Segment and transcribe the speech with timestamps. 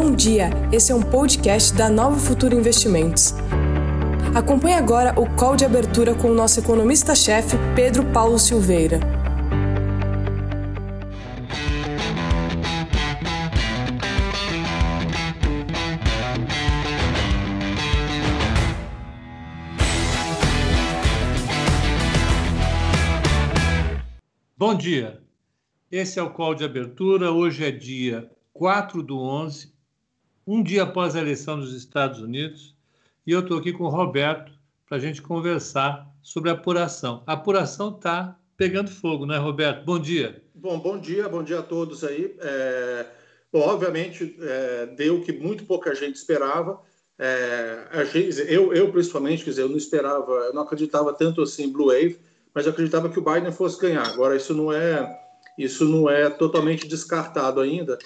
[0.00, 3.34] Bom dia, esse é um podcast da Nova Futuro Investimentos.
[4.32, 9.00] Acompanhe agora o call de abertura com o nosso economista-chefe, Pedro Paulo Silveira.
[24.56, 25.20] Bom dia.
[25.90, 27.32] Esse é o call de abertura.
[27.32, 29.76] Hoje é dia 4 do 11,
[30.48, 32.74] um dia após a eleição dos Estados Unidos,
[33.26, 34.50] e eu estou aqui com o Roberto
[34.88, 37.22] para a gente conversar sobre a apuração.
[37.26, 39.84] A apuração está pegando fogo, né, Roberto?
[39.84, 40.42] Bom dia.
[40.54, 42.34] Bom, bom dia, bom dia a todos aí.
[42.40, 43.06] É...
[43.52, 44.86] Bom, obviamente, é...
[44.86, 46.80] deu o que muito pouca gente esperava.
[47.18, 48.06] É...
[48.48, 51.88] Eu, eu, principalmente, quer dizer, eu não esperava, eu não acreditava tanto assim em Blue
[51.88, 52.18] Wave,
[52.54, 54.06] mas eu acreditava que o Biden fosse ganhar.
[54.06, 55.14] Agora, isso não é,
[55.58, 57.98] isso não é totalmente descartado ainda.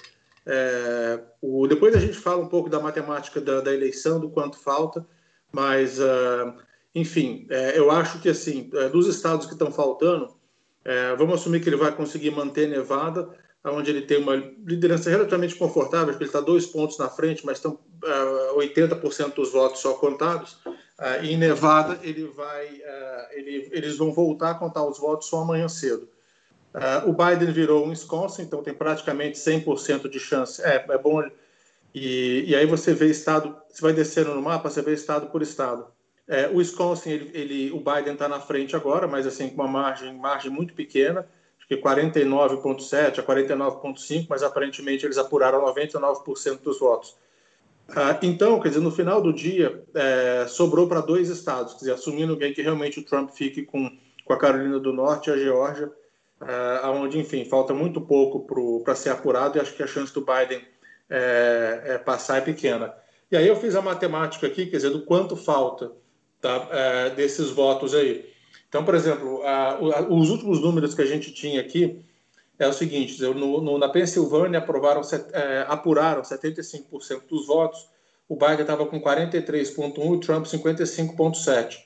[0.45, 4.57] É, o, depois a gente fala um pouco da matemática da, da eleição, do quanto
[4.57, 5.05] falta,
[5.51, 6.53] mas, uh,
[6.93, 10.35] enfim, é, eu acho que, assim, é, dos estados que estão faltando,
[10.83, 13.29] é, vamos assumir que ele vai conseguir manter Nevada,
[13.65, 17.57] onde ele tem uma liderança relativamente confortável, porque ele está dois pontos na frente, mas
[17.57, 20.57] estão uh, 80% dos votos só contados.
[20.65, 25.41] Uh, em Nevada, ele vai, uh, ele, eles vão voltar a contar os votos só
[25.41, 26.09] amanhã cedo.
[26.73, 30.61] Uh, o Biden virou um Wisconsin, então tem praticamente 100% de chance.
[30.63, 31.23] É, é bom.
[31.93, 35.43] E, e, aí você vê estado, você vai descendo no mapa, você vê estado por
[35.43, 35.85] estado.
[36.27, 39.67] É, o Wisconsin, ele, ele o Biden está na frente agora, mas assim com uma
[39.67, 41.27] margem, margem muito pequena,
[41.59, 47.15] acho que 49,7 a 49,5, mas aparentemente eles apuraram 99% dos votos.
[47.89, 51.91] Uh, então, quer dizer, no final do dia, é, sobrou para dois estados, quer dizer,
[51.91, 53.91] assumindo que realmente o Trump fique com,
[54.23, 55.91] com a Carolina do Norte e a Geórgia,
[56.43, 58.45] uh, onde, enfim, falta muito pouco
[58.83, 60.61] para ser apurado e acho que a chance do Biden
[61.09, 62.93] é, é, passar é pequena.
[63.31, 65.91] E aí eu fiz a matemática aqui, quer dizer, do quanto falta
[66.39, 68.31] tá, é, desses votos aí.
[68.67, 69.41] Então, por exemplo,
[70.09, 72.03] os últimos números que a gente tinha aqui
[72.57, 77.87] é o seguinte: no, no, na Pensilvânia aprovaram, é, apuraram 75% dos votos,
[78.27, 81.77] o Biden estava com 43,1% e o Trump 55,7%.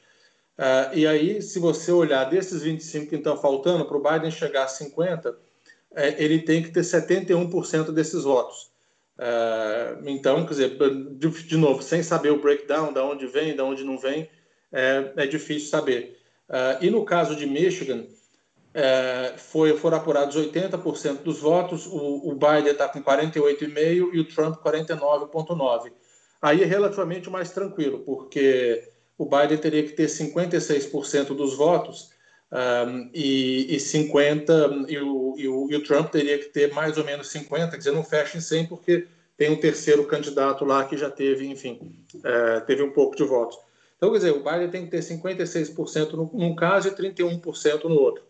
[0.57, 4.63] Uh, e aí, se você olhar desses 25 que estão faltando, para o Biden chegar
[4.63, 5.37] a 50,
[5.95, 8.71] é, ele tem que ter 71% desses votos.
[9.17, 10.77] Uh, então, quer dizer,
[11.15, 14.29] de, de, novo, sem saber o breakdown, da onde vem, da onde não vem,
[14.71, 16.19] é, é difícil saber.
[16.49, 18.05] Uh, e no caso de Michigan,
[18.73, 24.25] é, foi, foram apurados 80% dos votos, o, o Biden está com 48,5% e o
[24.25, 25.91] Trump 49,9%.
[26.39, 32.11] Aí é relativamente mais tranquilo, porque o Biden teria que ter 56% dos votos
[32.51, 36.97] um, e, e 50 e o, e, o, e o, Trump teria que ter mais
[36.97, 40.85] ou menos 50, quer dizer, não fecha em 100 porque tem um terceiro candidato lá
[40.85, 43.57] que já teve, enfim, é, teve um pouco de votos.
[43.97, 48.23] Então, quer dizer, o Biden tem que ter 56% num caso e 31% no outro.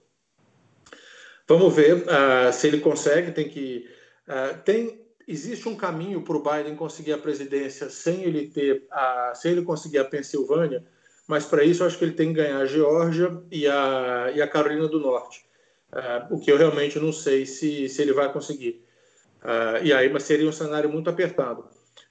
[1.48, 3.90] Vamos ver uh, se ele consegue, tem que...
[4.28, 9.34] Uh, tem, existe um caminho para o Biden conseguir a presidência sem ele ter a,
[9.36, 10.84] sem ele conseguir a Pensilvânia,
[11.28, 14.42] mas para isso eu acho que ele tem que ganhar a Geórgia e a, e
[14.42, 15.46] a Carolina do Norte,
[15.92, 18.86] uh, o que eu realmente não sei se, se ele vai conseguir.
[19.44, 21.68] Uh, e aí mas seria um cenário muito apertado.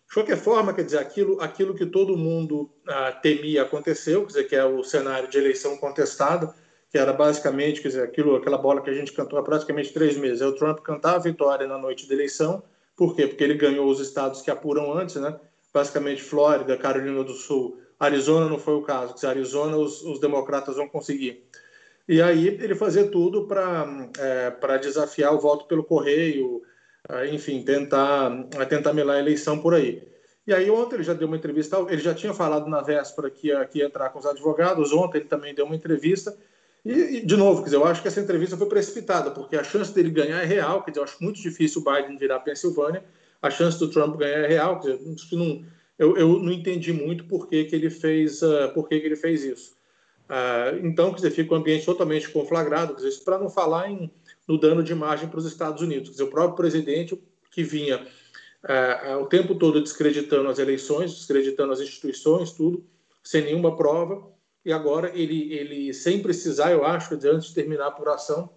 [0.06, 4.44] De qualquer forma, quer dizer, aquilo, aquilo que todo mundo uh, temia aconteceu, quer dizer,
[4.44, 6.54] que é o cenário de eleição contestada,
[6.90, 10.16] que era basicamente, quer dizer, aquilo, aquela bola que a gente cantou há praticamente três
[10.16, 10.40] meses.
[10.40, 12.62] É o Trump cantar a vitória na noite da eleição,
[12.96, 13.26] por quê?
[13.26, 15.38] Porque ele ganhou os estados que apuram antes, né?
[15.72, 19.16] Basicamente Flórida, Carolina do Sul, Arizona não foi o caso.
[19.16, 21.44] Se Arizona os, os, democratas vão conseguir.
[22.08, 26.62] E aí ele fazer tudo para é, desafiar o voto pelo correio,
[27.08, 28.30] é, enfim, tentar
[28.68, 30.06] tentar melar a eleição por aí.
[30.46, 33.48] E aí ontem ele já deu uma entrevista, ele já tinha falado na véspera que
[33.48, 36.36] ia, que ia entrar com os advogados, ontem ele também deu uma entrevista
[36.92, 39.92] e, de novo, quer dizer, eu acho que essa entrevista foi precipitada, porque a chance
[39.92, 43.04] dele ganhar é real, quer dizer, eu acho muito difícil o Biden virar Pensilvânia,
[43.42, 45.64] a chance do Trump ganhar é real, quer dizer, não,
[45.98, 49.16] eu, eu não entendi muito por que, que ele fez, uh, por que, que ele
[49.16, 49.76] fez isso.
[50.28, 54.10] Uh, então, quer dizer, fica um ambiente totalmente conflagrado, quer dizer, para não falar em,
[54.46, 56.08] no dano de imagem para os Estados Unidos.
[56.08, 58.06] Quer dizer, o próprio presidente que vinha
[58.64, 62.84] uh, o tempo todo descreditando as eleições, descreditando as instituições, tudo,
[63.22, 64.35] sem nenhuma prova,
[64.66, 68.50] e agora ele, ele sem precisar, eu acho, antes de terminar a apuração,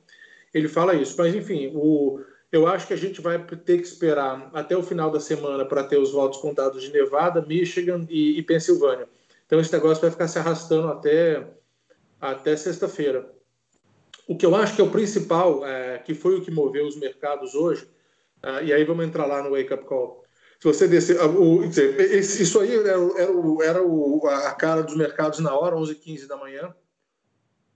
[0.51, 1.13] ele fala isso.
[1.15, 2.19] Mas, enfim, o,
[2.51, 5.83] eu acho que a gente vai ter que esperar até o final da semana para
[5.83, 9.07] ter os votos contados de Nevada, Michigan e, e Pensilvânia.
[9.45, 11.47] Então, esse negócio vai ficar se arrastando até,
[12.19, 13.31] até sexta-feira.
[14.27, 16.97] O que eu acho que é o principal, é, que foi o que moveu os
[16.97, 17.88] mercados hoje,
[18.41, 20.25] é, e aí vamos entrar lá no wake-up call.
[20.59, 24.95] Se você descer, o, dizer, isso aí era, era, o, era o, a cara dos
[24.95, 26.75] mercados na hora, 11h15 da manhã,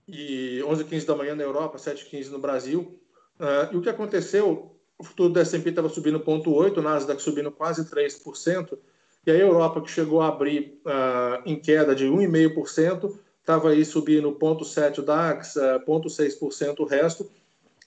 [0.06, 3.00] e 11h15 da manhã na Europa, 7h15 no Brasil.
[3.40, 4.76] Uh, e o que aconteceu?
[4.98, 8.78] O futuro do S&P estava subindo 0,8%, o Nasdaq subindo quase 3%,
[9.26, 14.30] e a Europa, que chegou a abrir uh, em queda de 1,5%, estava aí subindo
[14.30, 17.30] 0,7% o DAX, uh, 0,6% o resto,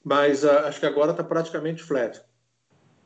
[0.04, 2.20] mas uh, acho que agora está praticamente flat.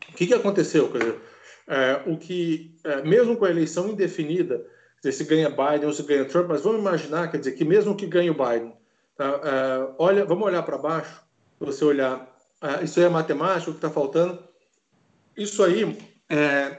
[0.09, 0.89] O que, que aconteceu?
[0.89, 1.19] Dizer,
[1.67, 4.65] uh, o que, uh, mesmo com a eleição indefinida,
[5.03, 8.05] se ganha Biden ou se ganha Trump, mas vamos imaginar, quer dizer, que mesmo que
[8.05, 8.71] ganhe o Biden,
[9.15, 9.95] tá?
[9.97, 11.23] olha, vamos olhar para baixo,
[11.59, 12.31] você olhar,
[12.83, 14.43] isso aí é matemática, o que está faltando,
[15.35, 15.97] isso aí
[16.29, 16.77] é,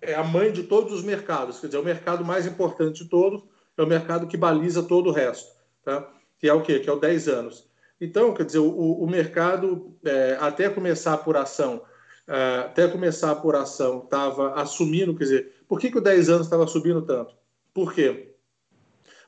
[0.00, 3.42] é a mãe de todos os mercados, quer dizer, o mercado mais importante de todos
[3.76, 5.52] é o mercado que baliza todo o resto,
[5.84, 6.08] tá?
[6.38, 6.80] que é o quê?
[6.80, 7.68] Que é o 10 anos.
[8.00, 11.82] Então, quer dizer, o, o mercado, é, até começar a apuração,
[12.28, 16.46] é, até começar a apuração, estava assumindo, quer dizer, por que, que o 10 anos
[16.46, 17.34] estava subindo tanto?
[17.72, 18.34] Por quê?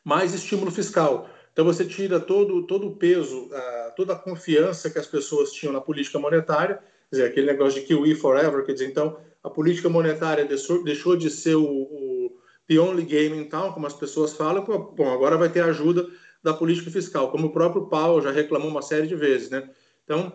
[0.05, 1.29] Mais estímulo fiscal.
[1.53, 3.49] Então, você tira todo, todo o peso,
[3.97, 6.77] toda a confiança que as pessoas tinham na política monetária,
[7.09, 11.17] quer dizer, aquele negócio de QE forever, quer dizer, então, a política monetária deixou, deixou
[11.17, 12.37] de ser o, o
[12.69, 16.07] the only game in town, como as pessoas falam, bom, agora vai ter ajuda
[16.43, 19.51] da política fiscal, como o próprio Paulo já reclamou uma série de vezes.
[19.51, 19.69] Né?
[20.05, 20.33] Então,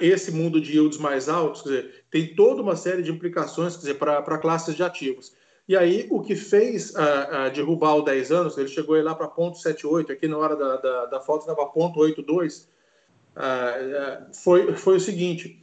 [0.00, 4.74] esse mundo de yields mais altos dizer, tem toda uma série de implicações para classes
[4.74, 5.32] de ativos.
[5.68, 9.28] E aí, o que fez uh, uh, derrubar o 10 anos, ele chegou lá para
[9.28, 12.66] ponto 78, aqui na hora da, da, da foto estava ponto 82,
[13.36, 15.62] uh, foi, foi o seguinte,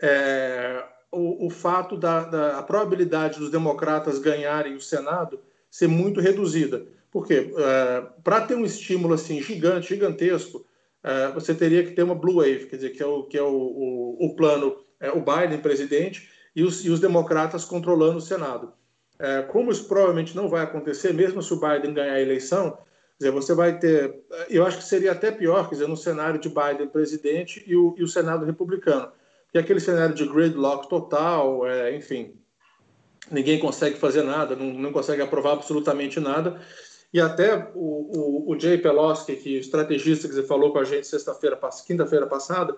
[0.00, 6.20] é, o, o, fato da, da a probabilidade dos democratas ganharem o Senado ser muito
[6.20, 6.86] reduzida.
[7.10, 7.52] Por quê?
[8.24, 10.64] Para ter um estímulo assim gigante, gigantesco,
[11.04, 13.42] uh, você teria que ter uma blue wave, quer dizer, que é o, que é
[13.42, 18.20] o, o, o plano, é, o Biden presidente e os, e os democratas controlando o
[18.20, 18.72] Senado.
[19.14, 22.78] Uh, como isso provavelmente não vai acontecer, mesmo se o Biden ganhar a eleição, quer
[23.18, 26.48] dizer, você vai ter, eu acho que seria até pior, quer dizer, no cenário de
[26.48, 29.12] Biden presidente e o, e o Senado republicano,
[29.52, 32.34] que aquele cenário de gridlock total, é, enfim,
[33.30, 36.60] ninguém consegue fazer nada, não, não consegue aprovar absolutamente nada.
[37.12, 40.84] E até o, o, o Jay Pelosi, que é estrategista que você falou com a
[40.84, 42.76] gente sexta-feira, quinta-feira passada,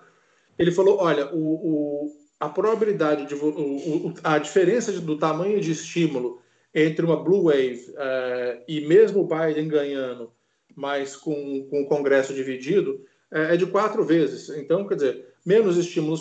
[0.59, 6.41] ele falou: olha, o, o a probabilidade de o, a diferença do tamanho de estímulo
[6.73, 10.31] entre uma blue wave uh, e mesmo o Biden ganhando,
[10.75, 13.01] mas com, com o Congresso dividido,
[13.31, 14.49] uh, é de quatro vezes.
[14.49, 16.17] Então, quer dizer, menos estímulo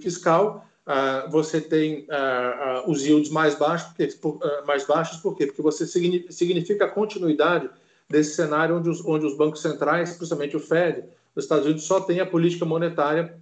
[0.00, 5.36] fiscal, uh, você tem uh, uh, os yields mais baixos, porque, por, mais baixos, por
[5.36, 5.46] quê?
[5.46, 7.68] Porque você significa a continuidade
[8.08, 11.04] desse cenário onde os, onde os bancos centrais, principalmente o Fed,
[11.34, 13.34] dos Estados Unidos, só tem a política monetária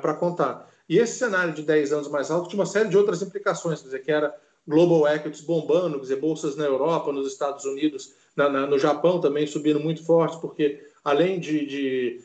[0.00, 0.68] para contar.
[0.88, 3.86] E esse cenário de 10 anos mais alto tinha uma série de outras implicações, quer
[3.86, 4.34] dizer, que era
[4.66, 9.20] global equities bombando, quer dizer, bolsas na Europa, nos Estados Unidos, na, na, no Japão
[9.20, 12.20] também subindo muito forte, porque além de, de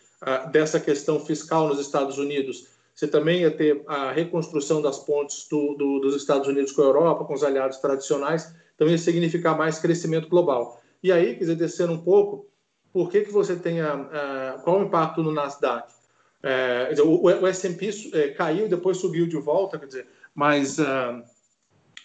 [0.52, 5.76] dessa questão fiscal nos Estados Unidos, você também ia ter a reconstrução das pontes do,
[5.76, 9.78] do, dos Estados Unidos com a Europa, com os aliados tradicionais, então ia significar mais
[9.78, 10.82] crescimento global.
[11.04, 12.50] E aí, quer dizer, um pouco,
[12.94, 15.94] por que, que você tem a, a qual o impacto no Nasdaq?
[16.42, 21.22] É, dizer, o, o S&P é, caiu, depois subiu de volta, quer dizer, mas uh,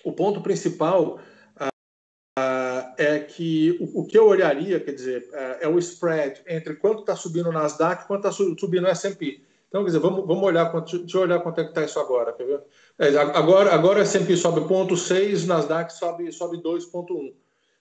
[0.04, 1.20] o ponto principal
[1.56, 6.75] uh, é que o, o, que eu olharia, quer dizer, uh, é o spread entre
[6.75, 9.42] quanto está subindo o Nasdaq e quanto está subindo o S&P.
[9.70, 12.32] Então, quer dizer, vamos, vamos olhar, deixa eu olhar quanto é que está isso agora,
[12.32, 12.60] quer ver?
[12.98, 17.32] É, agora, agora S&P sobe 0,6, Nasdaq sobe, sobe 2,1.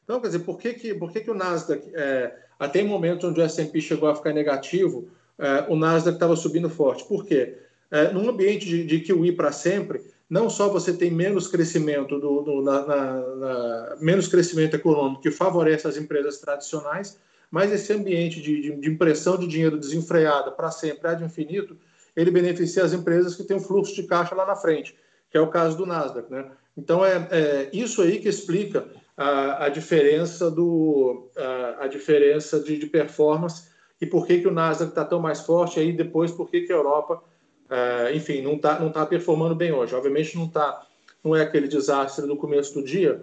[0.04, 3.28] Então, quer dizer, por que, que, por que, que o Nasdaq, é, até em momentos
[3.28, 7.04] onde o S&P chegou a ficar negativo, é, o Nasdaq estava subindo forte?
[7.06, 7.58] Por quê?
[7.90, 12.42] É, num ambiente de, de QE para sempre, não só você tem menos crescimento, do,
[12.44, 17.18] do na, na, na, menos crescimento econômico que favorece as empresas tradicionais,
[17.52, 21.78] mas esse ambiente de, de, de impressão de dinheiro desenfreada para sempre, ad infinito,
[22.16, 24.96] ele beneficia as empresas que têm um fluxo de caixa lá na frente,
[25.32, 26.32] que é o caso do Nasdaq.
[26.32, 26.46] Né?
[26.78, 32.78] Então, é, é isso aí que explica a, a diferença, do, a, a diferença de,
[32.78, 36.50] de, performance e por que, que o Nasdaq está tão mais forte, aí depois por
[36.50, 37.22] que, que a Europa,
[37.70, 39.94] é, enfim, não está não tá performando bem hoje.
[39.94, 40.86] Obviamente não, tá,
[41.24, 43.22] não é aquele desastre do começo do dia,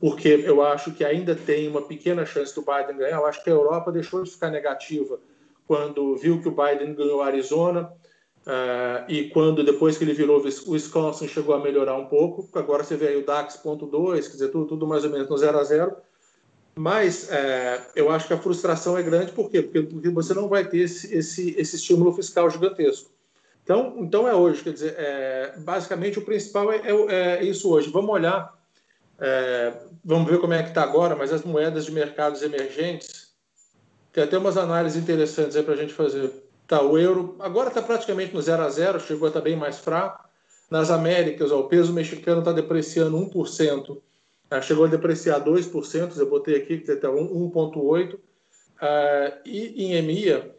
[0.00, 3.18] porque eu acho que ainda tem uma pequena chance do Biden ganhar.
[3.18, 5.18] Eu acho que a Europa deixou de ficar negativa
[5.66, 7.92] quando viu que o Biden ganhou Arizona
[8.46, 12.48] uh, e quando depois que ele virou o Wisconsin chegou a melhorar um pouco.
[12.58, 13.86] Agora você vê aí o DAX ponto
[14.28, 15.96] quer dizer, tudo, tudo mais ou menos no 0 a 0.
[16.76, 19.62] Mas uh, eu acho que a frustração é grande, por quê?
[19.62, 23.14] Porque você não vai ter esse, esse, esse estímulo fiscal gigantesco.
[23.62, 27.90] Então, então é hoje, quer dizer, é, basicamente o principal é, é, é, isso hoje.
[27.90, 28.52] Vamos olhar,
[29.20, 29.72] é,
[30.04, 33.34] vamos ver como é que está agora, mas as moedas de mercados emergentes,
[34.12, 36.32] tem até umas análises interessantes aí para a gente fazer.
[36.66, 39.56] Tá, o euro agora está praticamente no zero a zero, chegou a estar tá bem
[39.56, 40.24] mais fraco.
[40.70, 44.00] Nas Américas, ó, o peso mexicano está depreciando 1%,
[44.50, 48.14] ah, chegou a depreciar 2%, eu botei aqui que está 1,8%.
[48.14, 50.54] Uh, e em EMEA,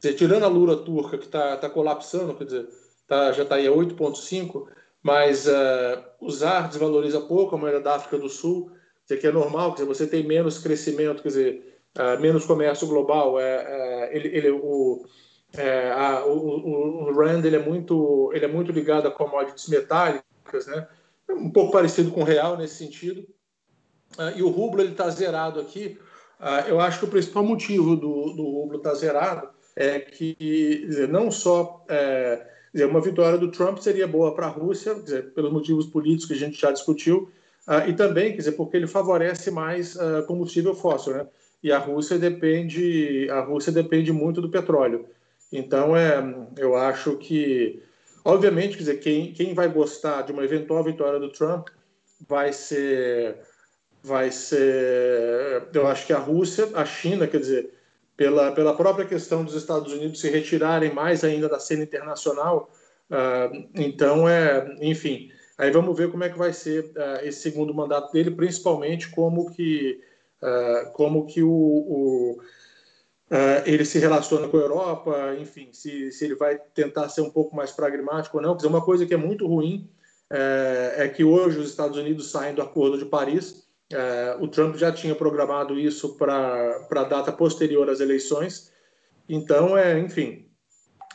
[0.00, 2.68] tirando a lura turca, que está tá colapsando, quer dizer,
[3.06, 4.66] tá, já está aí a 8,5%,
[5.04, 9.30] mas uh, o ZAR desvaloriza pouco a moeda da África do Sul, dizer, que é
[9.30, 14.16] normal, quer dizer, você tem menos crescimento, quer dizer, uh, menos comércio global, é, é,
[14.16, 15.04] ele, ele, o,
[15.52, 20.66] é, a, o, o, Rand ele é, muito, ele é muito ligado a commodities metálicas,
[20.66, 20.88] né?
[21.28, 23.28] um pouco parecido com o real nesse sentido,
[24.18, 25.98] uh, e o rublo está zerado aqui,
[26.66, 30.34] eu acho que o principal motivo do, do rublo estar tá zerado é que
[30.86, 35.32] dizer, não só é, dizer, uma vitória do Trump seria boa para a Rússia, dizer,
[35.32, 37.30] pelos motivos políticos que a gente já discutiu,
[37.68, 41.26] uh, e também quer dizer, porque ele favorece mais uh, combustível fóssil, né?
[41.62, 45.06] E a Rússia depende, a Rússia depende muito do petróleo.
[45.50, 46.20] Então, é,
[46.58, 47.80] eu acho que,
[48.24, 51.68] obviamente, quer dizer, quem, quem vai gostar de uma eventual vitória do Trump
[52.28, 53.38] vai ser,
[54.02, 57.70] vai ser, eu acho que a Rússia, a China, quer dizer,
[58.16, 62.70] pela, pela própria questão dos Estados Unidos se retirarem mais ainda da cena internacional.
[63.10, 67.74] Uh, então, é, enfim, aí vamos ver como é que vai ser uh, esse segundo
[67.74, 70.00] mandato dele, principalmente como que,
[70.42, 72.38] uh, como que o, o
[73.64, 77.56] ele se relaciona com a Europa, enfim, se, se ele vai tentar ser um pouco
[77.56, 78.54] mais pragmático ou não.
[78.54, 79.90] Dizer, uma coisa que é muito ruim
[80.30, 83.63] é que hoje os Estados Unidos saem do Acordo de Paris,
[83.94, 88.72] é, o Trump já tinha programado isso para a data posterior às eleições.
[89.28, 90.48] Então, é, enfim,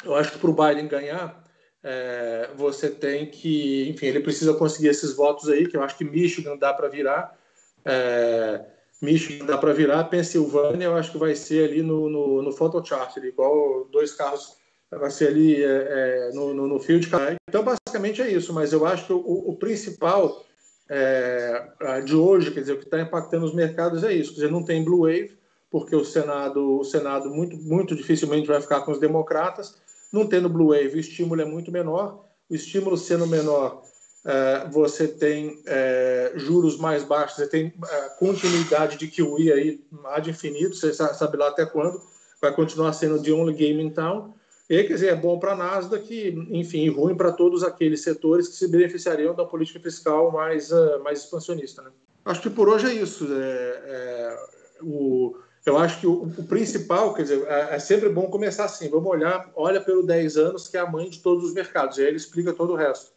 [0.05, 1.43] eu acho que para o Biden ganhar,
[1.83, 6.05] é, você tem que, enfim, ele precisa conseguir esses votos aí, que eu acho que
[6.05, 7.37] Michigan dá para virar.
[7.83, 8.63] É,
[9.01, 13.15] Michigan dá para virar, Pensilvânia eu acho que vai ser ali no, no, no photochart,
[13.17, 14.57] igual dois carros,
[14.89, 17.09] vai ser ali é, é no, no, no field.
[17.49, 20.45] Então, basicamente é isso, mas eu acho que o, o principal
[20.89, 24.51] é, de hoje, quer dizer, o que está impactando os mercados é isso, quer dizer,
[24.51, 25.37] não tem blue wave,
[25.69, 29.75] porque o Senado, o Senado muito, muito dificilmente vai ficar com os democratas,
[30.11, 33.83] não tendo blue wave, o estímulo é muito menor, o estímulo sendo menor,
[34.25, 39.83] é, você tem é, juros mais baixos, você tem é, continuidade de QE aí
[40.21, 42.01] de infinito, você sabe lá até quando,
[42.41, 44.33] vai continuar sendo the only game in town,
[44.69, 48.55] e, quer dizer, é bom para a Nasdaq, enfim, ruim para todos aqueles setores que
[48.55, 51.81] se beneficiariam da política fiscal mais, uh, mais expansionista.
[51.81, 51.89] Né?
[52.23, 53.27] Acho que por hoje é isso.
[53.33, 54.39] É, é,
[54.83, 55.35] o,
[55.65, 58.87] eu acho que o, o, principal, quer dizer, é, é, sempre bom começar assim.
[58.89, 62.01] Vamos olhar, olha pelo 10 anos, que é a mãe de todos os mercados, e
[62.01, 63.11] aí ele explica todo o resto.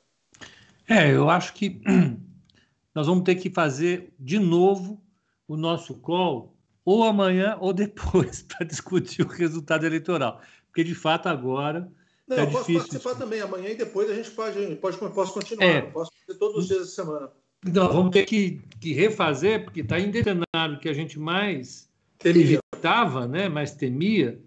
[0.88, 1.82] É, eu acho que
[2.94, 5.02] nós vamos ter que fazer de novo
[5.47, 10.40] o nosso call ou amanhã ou depois para discutir o resultado eleitoral
[10.72, 11.86] porque de fato agora
[12.26, 12.80] não, tá eu posso difícil.
[12.80, 15.66] participar também amanhã e depois a gente pode, pode posso continuar.
[15.66, 15.82] É.
[15.82, 17.30] Posso fazer todos os dias da semana.
[17.64, 21.88] Então, vamos ter que, que refazer, porque está em cenário que a gente mais
[22.18, 22.58] temia.
[22.74, 24.40] evitava, né, mais temia,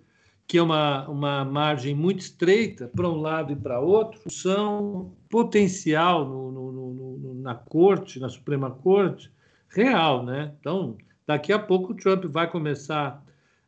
[0.48, 6.25] que é uma, uma margem muito estreita para um lado e para outro, são potencial
[6.27, 9.32] no, no, no, na corte, na Suprema Corte,
[9.70, 10.24] real.
[10.24, 10.51] Né?
[10.60, 13.24] Então, daqui a pouco o Trump vai começar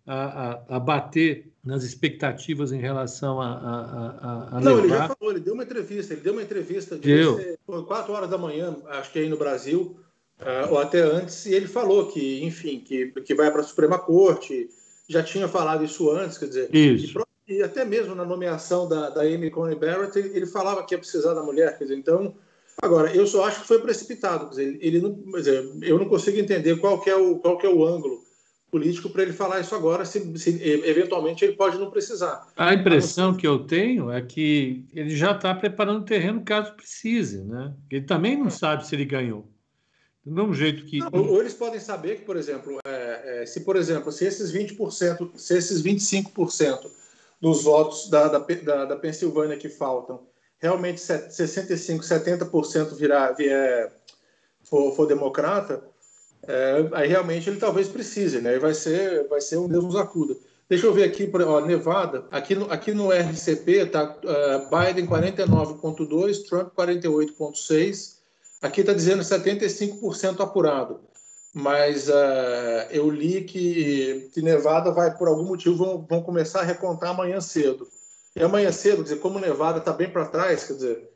[0.06, 4.80] a, a, a bater nas expectativas em relação a, a, a, Não, levar...
[4.80, 8.38] ele já falou, ele deu uma entrevista, ele deu uma entrevista de quatro horas da
[8.38, 10.00] manhã, acho que aí no Brasil,
[10.40, 14.00] uh, ou até antes, e ele falou que, enfim, que, que vai para a Suprema
[14.00, 14.70] Corte,
[15.10, 17.20] já tinha falado isso antes, quer dizer, isso.
[17.46, 20.96] E, e até mesmo na nomeação da, da Amy Coney Barrett, ele, ele falava que
[20.96, 22.34] ia precisar da mulher, quer dizer, então,
[22.82, 26.08] agora, eu só acho que foi precipitado, quer dizer, ele não, quer dizer, eu não
[26.08, 28.26] consigo entender qual é o, qual é o ângulo
[28.70, 32.48] político para ele falar isso agora, se, se, eventualmente ele pode não precisar.
[32.56, 37.44] A impressão que eu tenho é que ele já está preparando o terreno caso precise,
[37.44, 37.74] né?
[37.90, 39.48] Ele também não sabe se ele ganhou.
[40.26, 41.00] Do mesmo jeito que.
[41.00, 44.52] Não, ou eles podem saber que, por exemplo, é, é, se, por exemplo, se esses
[44.52, 46.92] 20%, se esses 25%
[47.40, 50.28] dos votos da, da, da, da Pensilvânia que faltam,
[50.60, 53.94] realmente 65%, 70% virar, vier,
[54.64, 55.82] for, for democrata,
[56.44, 58.58] é, aí realmente ele talvez precise, né?
[58.60, 60.36] Vai ser, vai ser um Deus nos acuda.
[60.70, 66.46] Deixa eu ver aqui, ó, Nevada, aqui no, aqui no RCP tá uh, Biden 49,2,
[66.46, 68.18] Trump 48,6.
[68.62, 71.00] Aqui está dizendo 75% apurado,
[71.54, 76.66] mas uh, eu li que, que Nevada vai, por algum motivo, vão, vão começar a
[76.66, 77.88] recontar amanhã cedo.
[78.36, 81.10] E amanhã cedo, quer dizer, como Nevada está bem para trás, quer dizer,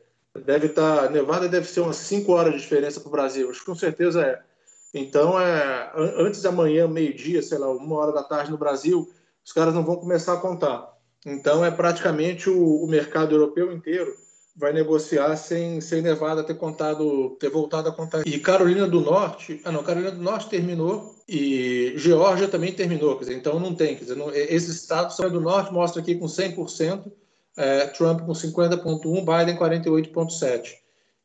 [0.46, 1.04] deve estar.
[1.04, 3.76] Tá, Nevada deve ser umas 5 horas de diferença para o Brasil, acho que com
[3.76, 4.51] certeza é.
[4.94, 9.10] Então, é, antes da manhã, meio-dia, sei lá, uma hora da tarde no Brasil,
[9.44, 10.92] os caras não vão começar a contar.
[11.26, 14.14] Então, é praticamente o, o mercado europeu inteiro
[14.56, 18.28] vai negociar sem, sem Nevada ter contado, ter voltado a contar.
[18.28, 23.26] E Carolina do Norte, ah não, Carolina do Norte terminou e Geórgia também terminou, quer
[23.26, 27.12] dizer, então não tem, quer dizer, não, esses estados do Norte mostra aqui com 100%,
[27.58, 30.74] é, Trump com 50.1, Biden 48.7.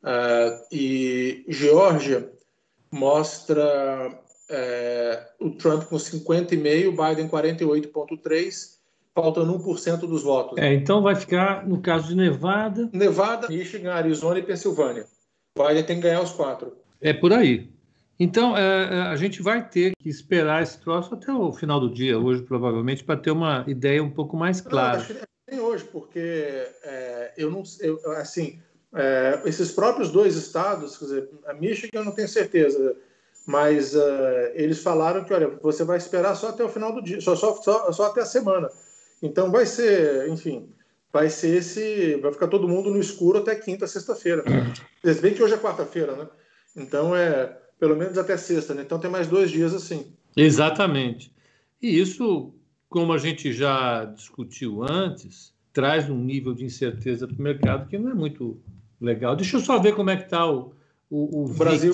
[0.05, 2.31] É, e Geórgia
[2.97, 4.19] mostra
[4.51, 6.57] é, o Trump com 50,5,
[6.91, 8.77] Biden 48,3,
[9.15, 10.59] faltando 1% dos votos.
[10.59, 12.89] É, então vai ficar, no caso de Nevada...
[12.93, 15.07] Nevada, Michigan, Arizona e Pensilvânia.
[15.57, 16.77] Biden tem que ganhar os quatro.
[17.01, 17.71] É por aí.
[18.19, 21.91] Então, é, é a gente vai ter que esperar esse troço até o final do
[21.91, 24.99] dia, hoje, provavelmente, para ter uma ideia um pouco mais clara.
[24.99, 26.19] Não, acho que nem hoje, porque
[26.83, 28.59] é, eu não eu, assim,
[28.95, 32.97] é, esses próprios dois estados, quer dizer, a Michigan eu não tenho certeza,
[33.47, 34.01] mas uh,
[34.55, 37.55] eles falaram que, olha, você vai esperar só até o final do dia, só, só,
[37.63, 38.69] só, só até a semana.
[39.23, 40.69] Então vai ser, enfim,
[41.13, 44.45] vai ser esse, vai ficar todo mundo no escuro até quinta, sexta-feira.
[45.05, 46.29] Se bem que hoje é quarta-feira, né?
[46.77, 48.83] Então é pelo menos até sexta, né?
[48.83, 50.13] Então tem mais dois dias assim.
[50.37, 51.33] Exatamente.
[51.81, 52.53] E isso,
[52.89, 57.99] como a gente já discutiu antes, traz um nível de incerteza para o mercado que
[57.99, 58.59] não é muito
[58.99, 59.37] legal.
[59.37, 60.73] Deixa eu só ver como é que está o,
[61.11, 61.93] o, o, Brasil.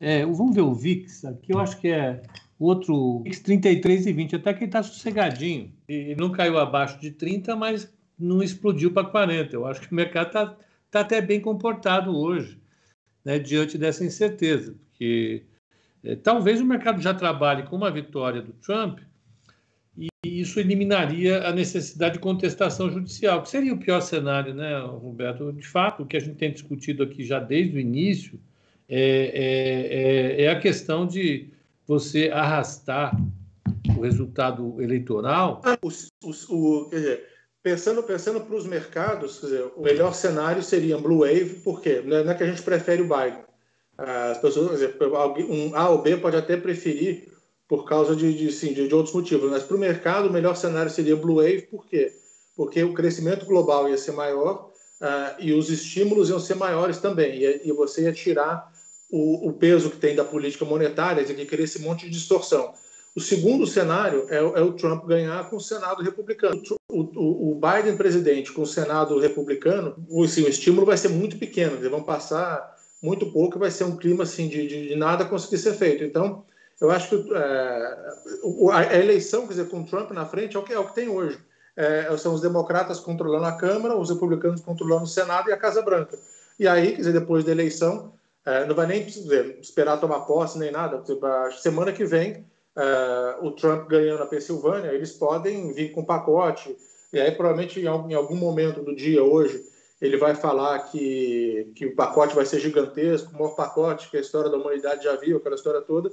[0.00, 2.20] É, vamos ver o VIX, aqui eu acho que é
[2.58, 5.72] outro VIX 33 e 20, até que ele está sossegadinho.
[5.88, 9.54] E não caiu abaixo de 30, mas não explodiu para 40.
[9.54, 10.56] Eu acho que o mercado está
[10.90, 12.60] tá até bem comportado hoje,
[13.24, 15.44] né, diante dessa incerteza, porque
[16.02, 18.98] é, talvez o mercado já trabalhe com uma vitória do Trump
[20.24, 25.52] e isso eliminaria a necessidade de contestação judicial, que seria o pior cenário, né, Roberto?
[25.52, 28.40] De fato, o que a gente tem discutido aqui já desde o início
[28.88, 31.50] é, é, é, é a questão de
[31.86, 33.14] você arrastar
[33.96, 35.60] o resultado eleitoral.
[35.64, 37.26] Ah, o, quer dizer,
[37.62, 42.02] pensando pensando para os mercados, dizer, o melhor cenário seria blue wave, por quê?
[42.04, 43.44] Não é que a gente prefere o Biden.
[43.96, 44.96] As pessoas, dizer,
[45.48, 47.28] um A ou B pode até preferir
[47.70, 50.56] por causa de, de, sim, de, de outros motivos, mas para o mercado o melhor
[50.56, 52.12] cenário seria blue wave, por quê?
[52.56, 57.40] Porque o crescimento global ia ser maior uh, e os estímulos iam ser maiores também,
[57.40, 58.72] e, e você ia tirar
[59.08, 62.74] o, o, peso que tem da política monetária, de que cria esse monte de distorção.
[63.14, 66.60] O segundo cenário é, é o Trump ganhar com o Senado republicano.
[66.88, 71.38] O, o, o Biden presidente com o Senado republicano, assim, o estímulo vai ser muito
[71.38, 75.24] pequeno, eles vão passar muito pouco vai ser um clima assim, de, de, de nada
[75.24, 76.04] conseguir ser feito.
[76.04, 76.44] Então,
[76.80, 78.08] eu acho que é,
[78.72, 81.08] a eleição, quer dizer, com Trump na frente, é o que, é o que tem
[81.08, 81.38] hoje.
[81.76, 85.82] É, são os democratas controlando a Câmara, os republicanos controlando o Senado e a Casa
[85.82, 86.18] Branca.
[86.58, 88.12] E aí, quer dizer, depois da eleição,
[88.44, 91.02] é, não vai nem dizer, esperar tomar posse nem nada.
[91.60, 92.44] Semana que vem,
[92.76, 96.76] é, o Trump ganhando a Pensilvânia, eles podem vir com pacote.
[97.12, 99.62] E aí, provavelmente, em algum momento do dia hoje,
[100.00, 104.20] ele vai falar que, que o pacote vai ser gigantesco, o maior pacote que a
[104.20, 106.10] história da humanidade já viu, aquela história toda.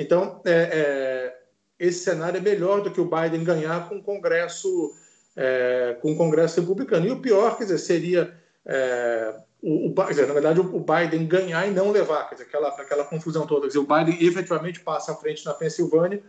[0.00, 1.38] Então, é, é,
[1.78, 4.94] esse cenário é melhor do que o Biden ganhar com o Congresso,
[5.36, 7.06] é, com o Congresso republicano.
[7.06, 8.34] E o pior, quer dizer, seria
[8.64, 12.68] é, o, o, dizer, na verdade, o Biden ganhar e não levar, quer dizer, aquela,
[12.68, 13.62] aquela confusão toda.
[13.62, 16.22] Quer dizer, o Biden efetivamente passa à frente na Pensilvânia,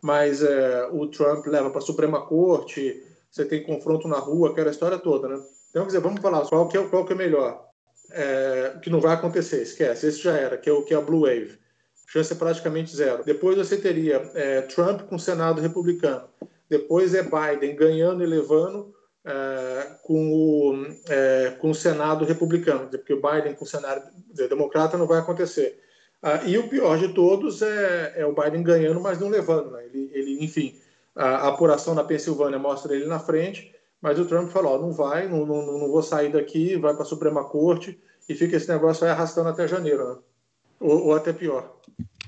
[0.00, 4.70] mas é, o Trump leva para a Suprema Corte, você tem confronto na rua, aquela
[4.70, 5.42] história toda, né?
[5.68, 7.66] Então, quer dizer, vamos falar qual que é, qual que é melhor.
[8.10, 11.00] É, que não vai acontecer, esquece, esse já era, que é o que é a
[11.00, 11.58] Blue Wave.
[12.08, 13.22] Chance é praticamente zero.
[13.22, 16.24] Depois você teria é, Trump com o Senado republicano.
[16.68, 18.94] Depois é Biden ganhando e levando
[19.26, 24.02] é, com, o, é, com o Senado republicano, porque o Biden com o Senado
[24.48, 25.78] democrata não vai acontecer.
[26.22, 29.72] Ah, e o pior de todos é, é, o Biden ganhando, mas não levando.
[29.72, 29.84] Né?
[29.84, 30.74] Ele, ele, enfim,
[31.14, 35.44] a, apuração na Pensilvânia mostra ele na frente, mas o Trump falou: não vai, não,
[35.44, 39.10] não, não vou sair daqui, vai para a Suprema Corte e fica esse negócio aí
[39.10, 40.16] arrastando até janeiro, né?
[40.80, 41.78] Ou, ou, até pior.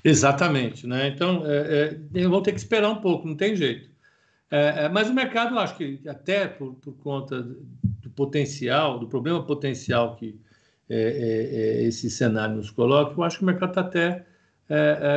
[0.02, 1.08] Exatamente, né?
[1.08, 3.90] Então, é, é, vão ter que esperar um pouco, não tem jeito.
[4.50, 9.44] É, é, mas o mercado, acho que até por, por, conta do potencial, do problema
[9.44, 10.40] potencial que
[10.88, 14.26] é, é, esse cenário nos coloca, eu acho que o mercado está até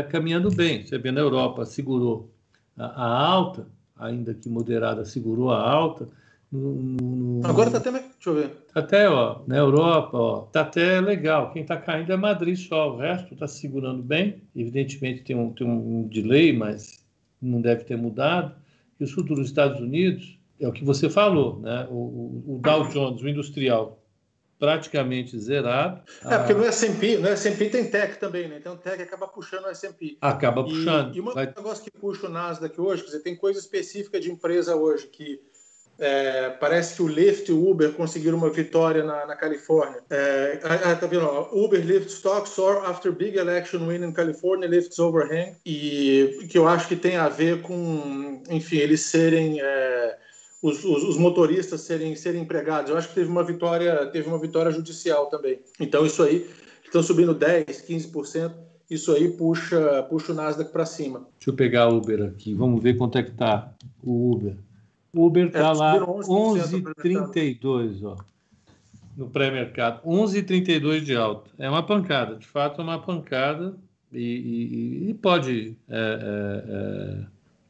[0.10, 0.86] caminhando bem.
[0.86, 2.32] Você vê na Europa, segurou
[2.76, 6.08] a, a, alta, ainda que moderada, segurou a alta.
[6.54, 8.50] No, no, Agora está até, deixa eu ver.
[8.72, 11.52] Tá até, ó, na Europa, ó, está até legal.
[11.52, 14.44] Quem está caindo é Madrid só, o resto está segurando bem.
[14.56, 17.04] Evidentemente tem um, tem um delay, mas
[17.42, 18.54] não deve ter mudado.
[19.00, 21.88] E o sul dos Estados Unidos, é o que você falou, né?
[21.90, 24.00] O, o Dow Jones, o industrial,
[24.60, 26.04] praticamente zerado.
[26.24, 28.58] É, porque no S&P, no S&P tem tech também, né?
[28.60, 30.20] Então o tech acaba puxando o S&P.
[30.22, 31.16] Acaba puxando.
[31.16, 31.48] E, e um Vai...
[31.48, 35.42] negócio que puxa o Nasdaq hoje, quer dizer, tem coisa específica de empresa hoje que
[36.00, 40.02] é, parece que o Lyft e o Uber conseguiram uma vitória na, na Califórnia.
[40.10, 41.26] É, ah, tá vendo?
[41.52, 46.68] Uber Lyft stock soar after big election win in California lifts overhang e que eu
[46.68, 50.18] acho que tem a ver com, enfim, eles serem é,
[50.62, 52.90] os, os, os, motoristas serem serem empregados.
[52.90, 55.60] Eu acho que teve uma vitória teve uma vitória judicial também.
[55.80, 56.50] Então isso aí
[56.84, 58.52] estão subindo 10, 15%.
[58.90, 61.28] Isso aí puxa puxa o Nasdaq para cima.
[61.38, 62.54] Deixa eu pegar o Uber aqui.
[62.54, 63.72] Vamos ver quanto é que tá
[64.04, 64.56] o Uber.
[65.16, 68.18] O Uber está é, lá 11,32 ó,
[69.16, 70.02] no pré-mercado.
[70.04, 71.52] 11,32 de alta.
[71.60, 73.76] É uma pancada, de fato é uma pancada
[74.12, 77.20] e, e, e pode, é, é, é,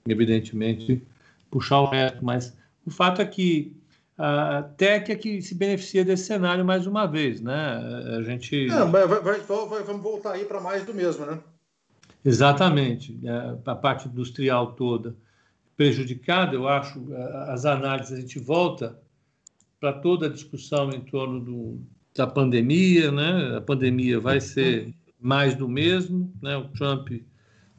[0.08, 1.04] evidentemente,
[1.52, 3.76] puxar o resto, mas o fato é que
[4.18, 7.78] a Tech é que se beneficia desse cenário mais uma vez, né?
[8.18, 8.68] A gente.
[8.68, 9.42] Não, vai, vai, vai,
[9.84, 11.40] vamos voltar aí para mais do mesmo, né?
[12.24, 13.20] Exatamente.
[13.26, 15.14] É, a parte industrial toda
[15.76, 17.04] prejudicada, eu acho,
[17.48, 19.00] as análises, a gente volta
[19.80, 21.82] para toda a discussão em torno do,
[22.16, 23.58] da pandemia, né?
[23.58, 26.56] A pandemia vai ser mais do mesmo, né?
[26.56, 27.10] O Trump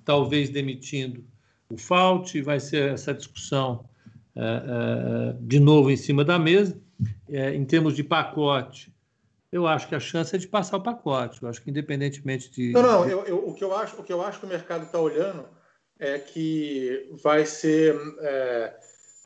[0.05, 1.25] talvez demitindo
[1.71, 3.89] o Fauci, vai ser essa discussão
[4.37, 6.79] é, é, de novo em cima da mesa.
[7.29, 8.95] É, em termos de pacote,
[9.51, 11.43] eu acho que a chance é de passar o pacote.
[11.43, 12.73] Eu acho que independentemente de.
[12.73, 13.09] Não, não.
[13.09, 15.45] Eu, eu, o que eu acho, o que eu acho que o mercado está olhando
[15.99, 18.75] é que vai ser é,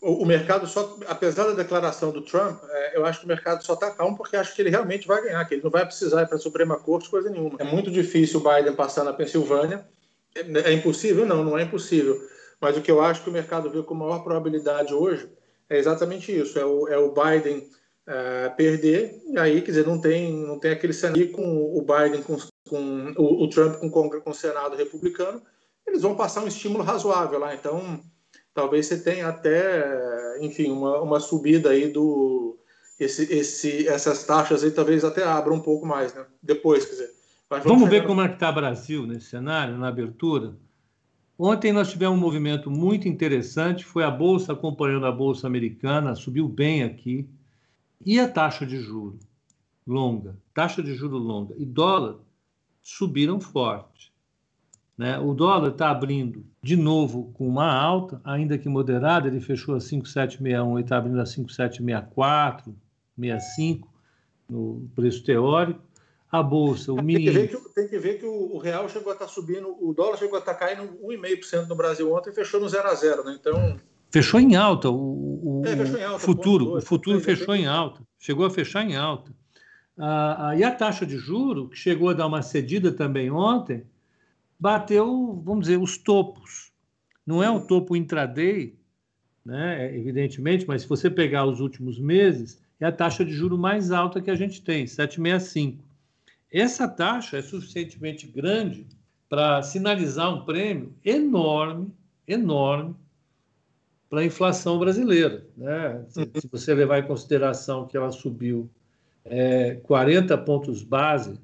[0.02, 3.64] o, o, mercado só, apesar da declaração do Trump, é, eu acho que o mercado
[3.64, 6.22] só está calmo porque acho que ele realmente vai ganhar, que ele não vai precisar
[6.22, 7.56] ir para a Suprema Corte coisa nenhuma.
[7.58, 9.86] É muito difícil o Biden passar na Pensilvânia.
[10.34, 11.26] É, é, impossível?
[11.26, 12.20] Não, não é impossível.
[12.60, 15.28] Mas o que eu acho que o mercado vê com maior probabilidade hoje
[15.68, 17.68] é exatamente isso: é o, é o Biden
[18.06, 22.22] é, perder, e aí, quer dizer, não tem, não tem aquele cenário com o Biden,
[22.22, 22.36] com,
[22.68, 25.42] com o, o Trump com, com o Senado republicano
[25.88, 27.54] eles vão passar um estímulo razoável lá.
[27.54, 28.00] Então,
[28.54, 32.58] talvez você tenha até, enfim, uma, uma subida aí do.
[32.98, 36.26] Esse, esse, essas taxas aí talvez até abram um pouco mais, né?
[36.42, 37.10] Depois, quer dizer.
[37.48, 40.56] vamos, vamos ver como é que está o Brasil nesse cenário, na abertura.
[41.38, 46.48] Ontem nós tivemos um movimento muito interessante, foi a Bolsa acompanhando a Bolsa americana, subiu
[46.48, 47.28] bem aqui.
[48.04, 49.18] E a taxa de juro
[49.86, 52.16] longa, taxa de juro longa e dólar
[52.82, 54.12] subiram forte.
[54.98, 55.16] Né?
[55.16, 59.80] O dólar está abrindo de novo com uma alta, ainda que moderada, ele fechou a
[59.80, 62.74] 5,761 e está abrindo a 5,764,
[63.16, 63.88] 65
[64.50, 65.80] no preço teórico.
[66.30, 67.32] A bolsa, o mínimo.
[67.32, 69.30] Tem que ver que, tem que, ver que o, o, real chegou a estar tá
[69.30, 72.68] subindo, o dólar chegou a estar tá caindo 1,5% no Brasil ontem e fechou no
[72.68, 73.38] 0 a 0, né?
[73.40, 73.80] Então.
[74.10, 74.90] Fechou em alta.
[74.90, 78.02] O, o é, em alta, futuro, dois, o futuro fechou em alta.
[78.18, 79.32] Chegou a fechar em alta.
[79.96, 83.86] Ah, ah, e a taxa de juro, que chegou a dar uma cedida também ontem,
[84.58, 86.72] bateu, vamos dizer, os topos.
[87.26, 88.74] Não é um topo intraday,
[89.44, 93.90] né, evidentemente, mas se você pegar os últimos meses, é a taxa de juro mais
[93.90, 95.78] alta que a gente tem, 7,65.
[96.50, 98.86] Essa taxa é suficientemente grande
[99.28, 101.92] para sinalizar um prêmio enorme,
[102.26, 102.94] enorme
[104.08, 105.46] para a inflação brasileira.
[105.56, 106.04] Né?
[106.08, 108.70] Se, você levar em consideração que ela subiu
[109.24, 111.38] é, 40 pontos base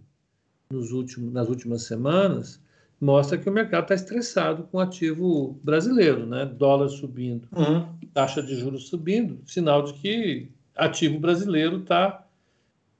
[0.71, 2.59] nos últimos, nas últimas semanas,
[3.05, 6.47] mostra que o mercado está estressado com o ativo brasileiro, né?
[6.47, 7.87] Dólar subindo, uhum.
[8.15, 12.27] taxa de juros subindo, sinal de que ativo brasileiro está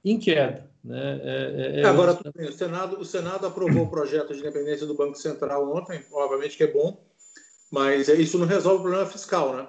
[0.03, 0.69] em queda.
[0.83, 1.21] Né?
[1.23, 4.93] É, é, é Agora, bem, o, Senado, o Senado aprovou o projeto de independência do
[4.93, 7.03] Banco Central ontem, obviamente que é bom,
[7.71, 9.67] mas isso não resolve o problema fiscal, né?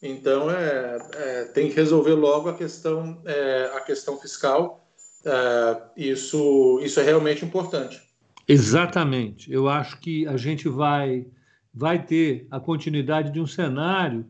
[0.00, 4.86] Então, é, é tem que resolver logo a questão, é, a questão fiscal.
[5.24, 8.11] É, isso, isso é realmente importante.
[8.46, 9.52] Exatamente.
[9.52, 11.26] Eu acho que a gente vai,
[11.72, 14.26] vai ter a continuidade de um cenário,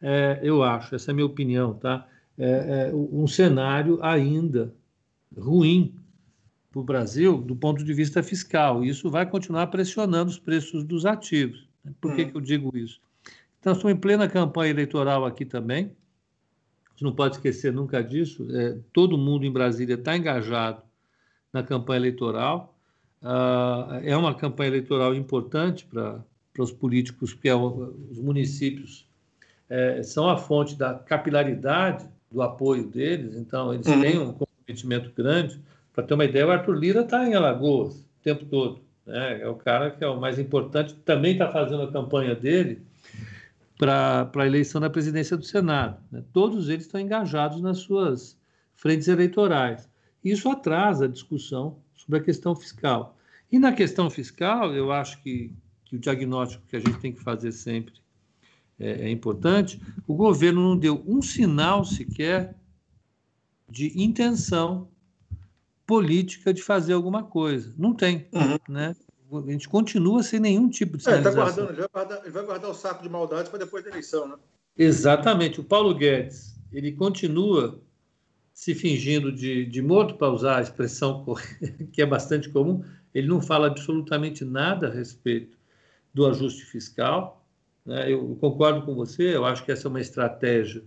[0.00, 2.06] é, eu acho, essa é a minha opinião, tá?
[2.38, 4.74] É, é um cenário ainda
[5.36, 5.94] ruim
[6.70, 8.84] para o Brasil do ponto de vista fiscal.
[8.84, 11.68] Isso vai continuar pressionando os preços dos ativos.
[12.00, 12.30] Por que, hum.
[12.30, 13.00] que eu digo isso?
[13.58, 15.92] Então, estou em plena campanha eleitoral aqui também.
[16.96, 18.46] Você não pode esquecer nunca disso.
[18.54, 20.82] É, todo mundo em Brasília está engajado
[21.52, 22.78] na campanha eleitoral.
[23.22, 26.24] Uh, é uma campanha eleitoral importante para
[26.58, 29.06] os políticos, porque é os municípios
[29.70, 34.00] é, são a fonte da capilaridade do apoio deles, então eles uhum.
[34.00, 35.60] têm um comprometimento grande.
[35.92, 38.80] Para ter uma ideia, o Arthur Lira está em Alagoas o tempo todo.
[39.06, 39.42] Né?
[39.42, 42.82] É o cara que é o mais importante, também está fazendo a campanha dele
[43.78, 45.98] para a eleição da presidência do Senado.
[46.10, 46.22] Né?
[46.32, 48.36] Todos eles estão engajados nas suas
[48.74, 49.88] frentes eleitorais.
[50.22, 51.78] Isso atrasa a discussão
[52.10, 53.16] sobre a questão fiscal.
[53.52, 57.22] E na questão fiscal, eu acho que, que o diagnóstico que a gente tem que
[57.22, 57.94] fazer sempre
[58.78, 59.80] é, é importante.
[60.06, 62.56] O governo não deu um sinal sequer
[63.68, 64.88] de intenção
[65.86, 67.72] política de fazer alguma coisa.
[67.78, 68.58] Não tem, uhum.
[68.68, 68.96] né?
[69.32, 71.42] A gente continua sem nenhum tipo de sinalização.
[71.42, 73.84] É, tá guardando, ele, vai guardar, ele vai guardar o saco de maldade para depois
[73.84, 74.34] da eleição, né?
[74.76, 75.60] Exatamente.
[75.60, 77.80] O Paulo Guedes, ele continua
[78.60, 81.24] se fingindo de, de morto, para usar a expressão
[81.94, 85.56] que é bastante comum, ele não fala absolutamente nada a respeito
[86.12, 87.42] do ajuste fiscal.
[87.86, 88.12] Né?
[88.12, 90.84] Eu concordo com você, eu acho que essa é uma estratégia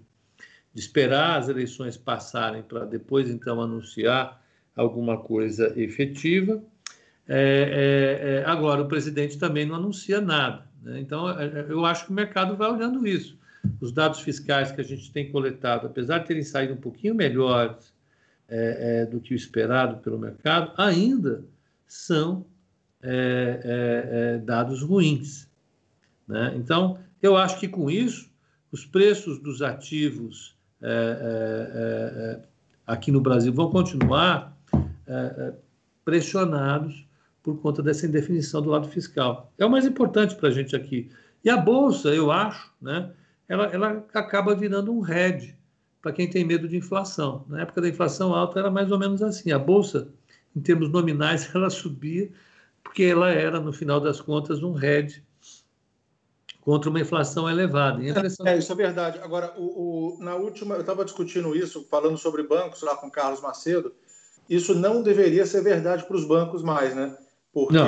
[0.71, 4.39] de esperar as eleições passarem para depois, então, anunciar
[4.75, 6.61] alguma coisa efetiva.
[7.27, 7.39] É,
[8.21, 10.67] é, é, agora, o presidente também não anuncia nada.
[10.83, 10.99] Né?
[10.99, 13.35] Então, é, é, eu acho que o mercado vai olhando isso.
[13.79, 17.93] Os dados fiscais que a gente tem coletado, apesar de terem saído um pouquinho melhores
[18.47, 21.43] é, do que o esperado pelo mercado, ainda
[21.87, 22.45] são
[24.45, 25.49] dados ruins.
[26.25, 26.53] Né?
[26.55, 28.31] Então, eu acho que com isso,
[28.71, 30.55] os preços dos ativos
[32.87, 34.57] aqui no Brasil vão continuar
[36.05, 37.05] pressionados
[37.41, 39.51] por conta dessa indefinição do lado fiscal.
[39.57, 41.09] É o mais importante para a gente aqui.
[41.43, 43.11] E a Bolsa, eu acho, né,
[43.47, 45.55] ela, ela acaba virando um hedge
[46.01, 47.45] para quem tem medo de inflação.
[47.47, 49.51] Na época da inflação alta era mais ou menos assim.
[49.51, 50.09] A Bolsa,
[50.55, 52.29] em termos nominais, ela subia
[52.83, 55.23] porque ela era, no final das contas, um hedge
[56.61, 58.03] contra uma inflação elevada.
[58.03, 58.45] Inflação...
[58.45, 59.19] É, isso é verdade.
[59.19, 63.11] Agora, o, o na última, eu estava discutindo isso, falando sobre bancos lá com o
[63.11, 63.93] Carlos Macedo,
[64.49, 67.17] isso não deveria ser verdade para os bancos mais, né?
[67.53, 67.87] Porque não.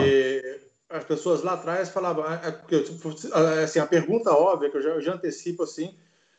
[0.89, 2.39] As pessoas lá atrás falavam, ah,
[3.60, 5.95] é, assim, a pergunta óbvia, que eu já, eu já antecipo assim,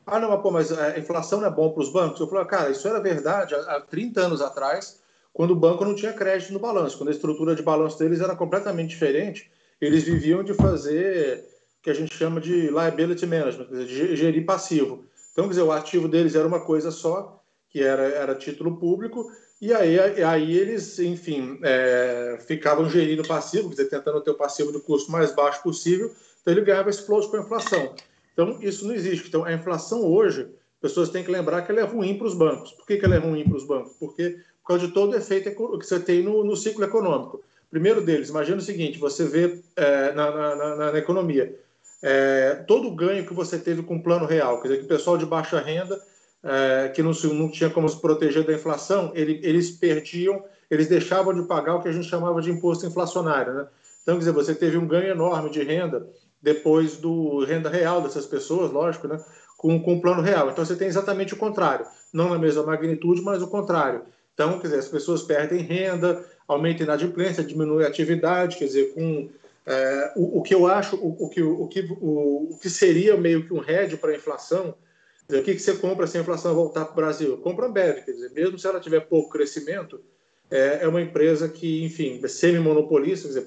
[0.06, 2.20] ah, não, mas, pô, mas a inflação não é bom para os bancos?
[2.20, 5.00] Eu falo, cara, isso era verdade há 30 anos atrás,
[5.32, 8.36] quando o banco não tinha crédito no balanço, quando a estrutura de balanço deles era
[8.36, 11.44] completamente diferente, eles viviam de fazer
[11.78, 15.04] o que a gente chama de liability management, de gerir passivo.
[15.32, 19.30] Então, quer dizer, o ativo deles era uma coisa só, que era, era título público,
[19.60, 24.70] e aí, aí eles, enfim, é, ficavam gerindo passivo, quer dizer, tentando ter o passivo
[24.70, 27.94] do custo mais baixo possível, então ele ganhava esse com a inflação.
[28.32, 29.28] Então, isso não existe.
[29.28, 30.46] Então, a inflação hoje,
[30.80, 32.72] pessoas têm que lembrar que ela é ruim para os bancos.
[32.72, 33.92] Por que, que ela é ruim para os bancos?
[33.98, 37.42] Porque por causa de todo o efeito que você tem no, no ciclo econômico.
[37.70, 41.58] Primeiro deles, imagina o seguinte, você vê é, na, na, na, na, economia,
[42.02, 44.88] é, todo o ganho que você teve com o plano real, quer dizer, que o
[44.88, 46.00] pessoal de baixa renda
[46.42, 51.34] é, que não, não, tinha como se proteger da inflação, ele, eles perdiam, eles deixavam
[51.34, 53.52] de pagar o que a gente chamava de imposto inflacionário.
[53.54, 53.66] Né?
[54.02, 56.06] Então, quer dizer, você teve um ganho enorme de renda
[56.40, 59.18] depois do renda real dessas pessoas, lógico, né?
[59.56, 60.50] com, com o plano real.
[60.50, 64.02] Então, você tem exatamente o contrário, não na mesma magnitude, mas o contrário.
[64.34, 68.92] Então, quer dizer, as pessoas perdem renda, aumenta a inadimplência, diminui a atividade, quer dizer,
[68.94, 69.28] com
[69.66, 73.16] é, o, o, que eu acho, o, o, que, o, que, o, o que seria
[73.16, 74.74] meio que um hedge para a inflação,
[75.28, 77.36] o que, que você compra se a inflação voltar para o Brasil?
[77.38, 80.00] Compra a Ambev, quer dizer, mesmo se ela tiver pouco crescimento,
[80.50, 83.46] é, é uma empresa que, enfim, é semi-monopolista, quer dizer,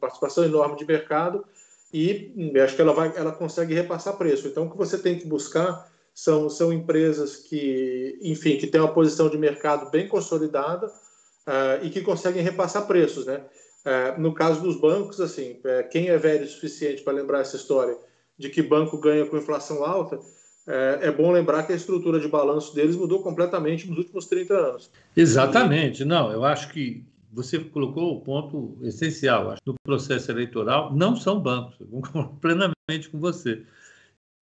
[0.00, 1.44] participação enorme de mercado,
[1.92, 4.48] e hum, acho que ela, vai, ela consegue repassar preço.
[4.48, 8.92] Então, o que você tem que buscar são, são empresas que, enfim, que têm uma
[8.92, 13.44] posição de mercado bem consolidada uh, e que conseguem repassar preços, né?
[13.84, 17.56] Uh, no caso dos bancos, assim, uh, quem é velho o suficiente para lembrar essa
[17.56, 17.96] história
[18.36, 20.18] de que banco ganha com inflação alta,
[20.66, 24.54] é, é, bom lembrar que a estrutura de balanço deles mudou completamente nos últimos 30
[24.54, 24.90] anos.
[25.16, 26.04] Exatamente.
[26.04, 29.50] Não, eu acho que você colocou o ponto essencial.
[29.50, 31.76] Acho no processo eleitoral não são bancos.
[31.78, 33.62] Eu concordo plenamente com você.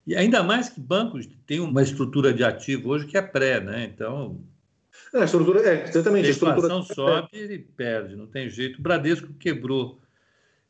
[0.07, 3.83] E ainda mais que bancos têm uma estrutura de ativo hoje que é pré, né?
[3.85, 4.39] Então.
[5.13, 6.27] É, a estrutura, é, exatamente.
[6.27, 7.21] A inflação estrutura...
[7.21, 8.79] sobe, ele perde, não tem jeito.
[8.79, 9.99] O Bradesco quebrou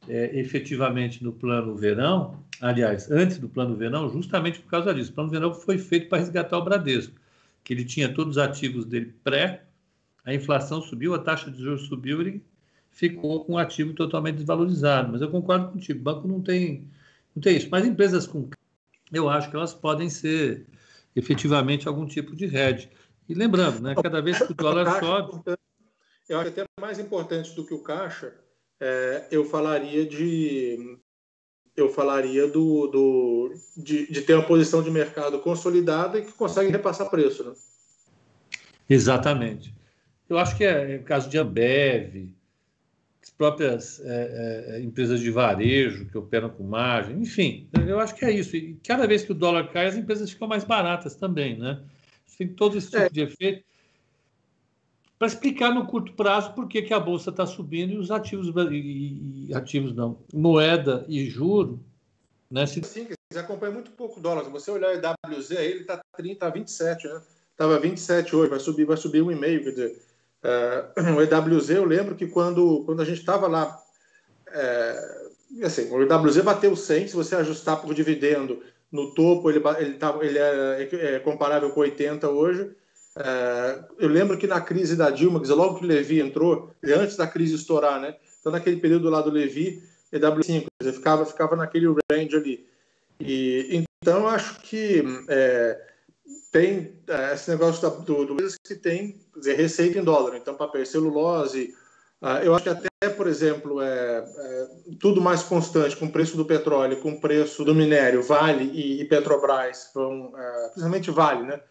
[0.08, 5.12] é, efetivamente no plano verão, aliás, antes do plano verão, justamente por causa disso.
[5.12, 7.16] O plano verão foi feito para resgatar o Bradesco,
[7.64, 9.64] que ele tinha todos os ativos dele pré,
[10.24, 12.44] a inflação subiu, a taxa de juros subiu, ele
[12.90, 15.12] ficou com o ativo totalmente desvalorizado.
[15.12, 16.88] Mas eu concordo contigo, o banco não tem,
[17.36, 17.68] não tem isso.
[17.70, 18.50] Mas empresas com
[19.14, 20.66] eu acho que elas podem ser
[21.16, 22.90] efetivamente algum tipo de hedge.
[23.30, 25.42] E lembrando, né, cada vez que o dólar sobe.
[26.28, 28.34] Eu acho até mais importante do que o caixa
[28.80, 30.98] é, eu falaria de
[31.76, 36.72] eu falaria do, do de, de, ter uma posição de mercado consolidada e que consegue
[36.72, 37.54] repassar preço, né?
[38.90, 39.74] Exatamente.
[40.30, 42.34] Eu acho que é, é o caso de Ambev,
[43.22, 48.24] as próprias é, é, empresas de varejo que operam com margem, enfim, eu acho que
[48.24, 48.56] é isso.
[48.56, 51.82] E cada vez que o dólar cai, as empresas ficam mais baratas também, né?
[52.38, 53.10] Tem todo esse tipo é.
[53.10, 53.66] de efeito
[55.18, 58.48] para explicar no curto prazo por que, que a bolsa está subindo e os ativos
[58.72, 61.80] e, e, ativos não, moeda e juro,
[62.52, 62.66] né?
[62.66, 62.84] Se...
[62.84, 64.44] Sim, você acompanha muito pouco dólar.
[64.44, 67.22] Se você olhar o EWZ, ele está 30, 27, né?
[67.52, 72.16] Estava 27 hoje, vai subir, vai subir um e meio, uh, o EWZ, eu lembro
[72.16, 73.82] que quando, quando a gente estava lá,
[74.52, 75.26] é,
[75.64, 80.18] assim, o EWZ bateu 100, se você ajustar por dividendo no topo, ele, ele, tá,
[80.22, 82.76] ele é, é comparável com 80 hoje,
[83.18, 87.16] é, eu lembro que na crise da Dilma, dizer, logo que o Levi entrou, antes
[87.16, 88.16] da crise estourar, né?
[88.40, 89.82] Então, naquele período lá do Levi,
[90.14, 92.68] EW5, dizer, ficava, ficava naquele range ali.
[93.20, 95.82] E, então, eu acho que é,
[96.52, 100.38] tem é, esse negócio da, do, do que tem dizer, receita em dólar.
[100.38, 101.74] Então, papel celulose,
[102.22, 104.68] uh, eu acho que até, por exemplo, é, é,
[105.00, 109.02] tudo mais constante com o preço do petróleo, com o preço do minério, Vale e,
[109.02, 111.62] e Petrobras, vão, uh, principalmente Vale, né?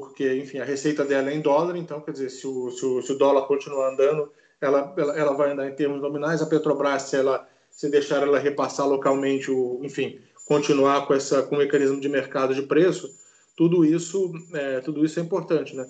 [0.00, 3.02] Porque, enfim, a receita dela é em dólar, então, quer dizer, se o, se o,
[3.02, 4.30] se o dólar continuar andando,
[4.60, 6.42] ela, ela, ela, vai andar em termos nominais.
[6.42, 11.54] A Petrobras, se, ela, se deixar ela repassar localmente, o, enfim, continuar com, essa, com
[11.54, 13.10] o mecanismo de mercado de preço,
[13.56, 15.86] tudo isso é, tudo isso é importante, né?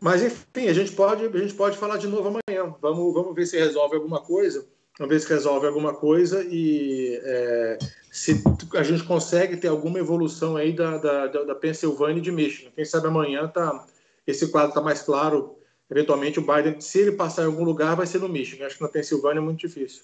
[0.00, 2.74] Mas, enfim, a gente pode, a gente pode falar de novo amanhã.
[2.80, 4.66] Vamos, vamos ver se resolve alguma coisa.
[4.98, 7.78] Vamos ver se resolve alguma coisa e é,
[8.10, 8.42] se
[8.74, 12.70] a gente consegue ter alguma evolução aí da, da, da Pensilvânia e de Michigan.
[12.74, 13.86] Quem sabe amanhã tá,
[14.26, 15.56] esse quadro está mais claro.
[15.88, 18.66] Eventualmente o Biden, se ele passar em algum lugar, vai ser no Michigan.
[18.66, 20.02] Acho que na Pensilvânia é muito difícil.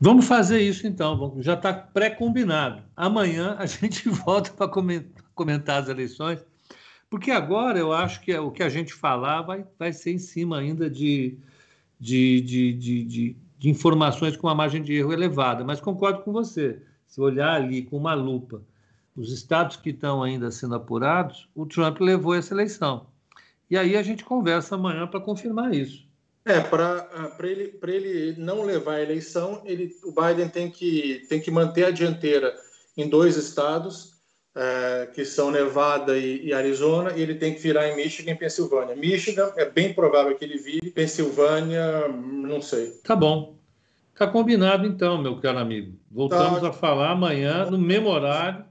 [0.00, 2.82] Vamos fazer isso então, já está pré-combinado.
[2.96, 4.68] Amanhã a gente volta para
[5.34, 6.44] comentar as eleições,
[7.10, 10.58] porque agora eu acho que o que a gente falar vai, vai ser em cima
[10.58, 11.36] ainda de,
[12.00, 15.64] de, de, de, de, informações com uma margem de erro elevada.
[15.64, 18.62] Mas concordo com você se olhar ali com uma lupa
[19.16, 23.06] os estados que estão ainda sendo apurados, o Trump levou essa eleição.
[23.70, 26.06] E aí a gente conversa amanhã para confirmar isso.
[26.44, 27.08] É, para
[27.42, 31.90] ele, ele não levar a eleição, ele, o Biden tem que, tem que manter a
[31.90, 32.54] dianteira
[32.96, 34.11] em dois estados,
[34.54, 38.36] é, que são Nevada e, e, Arizona, e ele tem que virar em Michigan e
[38.36, 38.94] Pensilvânia.
[38.94, 42.90] Michigan é bem provável que ele vire, Pensilvânia, não sei.
[43.02, 43.56] Tá bom.
[44.12, 45.98] Está combinado, então, meu caro amigo.
[46.10, 46.68] Voltamos tá.
[46.68, 48.64] a falar amanhã, no mesmo horário,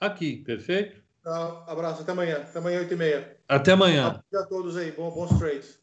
[0.00, 1.00] aqui, perfeito?
[1.22, 1.64] Tá.
[1.66, 2.36] Abraço, até amanhã.
[2.38, 3.36] Até amanhã, 8 e meia.
[3.46, 4.22] Até amanhã.
[4.34, 4.90] A todos aí.
[4.92, 5.79] Bom, bons trades.